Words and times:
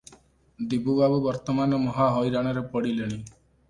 ଦିବୁବାବୁ 0.71 1.21
ବର୍ତ୍ତମାନ 1.27 1.81
ମହା 1.87 2.11
ହଇରାଣରେ 2.19 2.69
ପଡିଲେଣି। 2.77 3.25